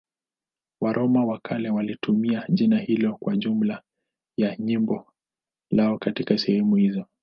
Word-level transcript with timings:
Waroma 0.81 1.25
wa 1.25 1.39
kale 1.39 1.69
walitumia 1.69 2.43
jina 2.49 2.79
hilo 2.79 3.15
kwa 3.17 3.37
jumla 3.37 3.81
ya 4.37 4.55
jimbo 4.55 5.07
lao 5.71 5.97
katika 5.97 6.37
sehemu 6.37 6.75
hizi. 6.75 7.05